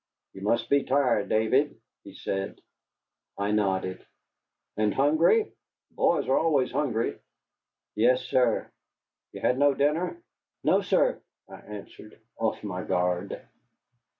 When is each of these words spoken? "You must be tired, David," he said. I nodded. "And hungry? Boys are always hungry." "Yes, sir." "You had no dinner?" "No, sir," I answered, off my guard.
"You 0.33 0.41
must 0.41 0.67
be 0.67 0.81
tired, 0.83 1.29
David," 1.29 1.79
he 2.03 2.15
said. 2.15 2.59
I 3.37 3.51
nodded. 3.51 4.03
"And 4.75 4.95
hungry? 4.95 5.51
Boys 5.91 6.27
are 6.27 6.39
always 6.39 6.71
hungry." 6.71 7.19
"Yes, 7.93 8.23
sir." 8.23 8.71
"You 9.31 9.41
had 9.41 9.59
no 9.59 9.75
dinner?" 9.75 10.19
"No, 10.63 10.81
sir," 10.81 11.21
I 11.47 11.57
answered, 11.59 12.19
off 12.37 12.63
my 12.63 12.81
guard. 12.83 13.45